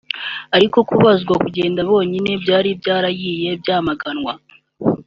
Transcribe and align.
ariko 0.55 0.77
kubuzwa 0.87 1.33
kugenda 1.43 1.79
bonyine 1.89 2.31
byari 2.43 2.69
byaragiye 2.81 3.49
byamaganwa 3.61 4.33